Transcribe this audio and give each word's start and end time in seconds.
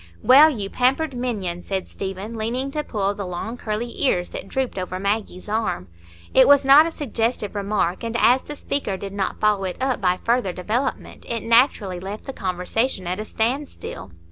"Well, 0.23 0.49
you 0.49 0.67
pampered 0.67 1.15
minion!" 1.15 1.61
said 1.61 1.87
Stephen, 1.87 2.35
leaning 2.35 2.71
to 2.71 2.83
pull 2.83 3.13
the 3.13 3.23
long 3.23 3.55
curly 3.55 4.01
ears 4.03 4.29
that 4.29 4.47
drooped 4.47 4.79
over 4.79 4.99
Maggie's 4.99 5.47
arm. 5.47 5.89
It 6.33 6.47
was 6.47 6.65
not 6.65 6.87
a 6.87 6.91
suggestive 6.91 7.53
remark, 7.53 8.03
and 8.03 8.17
as 8.19 8.41
the 8.41 8.55
speaker 8.55 8.97
did 8.97 9.13
not 9.13 9.39
follow 9.39 9.65
it 9.65 9.77
up 9.79 10.01
by 10.01 10.17
further 10.23 10.53
development, 10.53 11.27
it 11.29 11.43
naturally 11.43 11.99
left 11.99 12.23
the 12.25 12.33
conversation 12.33 13.05
at 13.05 13.19
a 13.19 13.25
standstill. 13.25 14.09